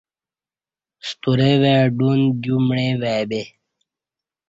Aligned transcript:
سطرے 1.07 1.51
وای 1.61 1.83
ڈون 1.97 2.19
دیو 2.41 2.57
میع 2.67 2.91
وای 3.01 3.23
بے 3.29 3.41